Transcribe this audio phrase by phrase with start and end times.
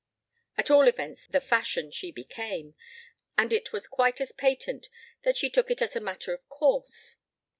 [0.57, 2.73] At all events the fashion she became,
[3.37, 4.89] and it was quite as patent
[5.21, 7.17] that she took it as a matter of course.